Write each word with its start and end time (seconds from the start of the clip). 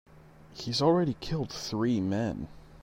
He's 0.55 0.81
already 0.81 1.13
killed 1.19 1.51
three 1.51 1.99
men. 2.01 2.47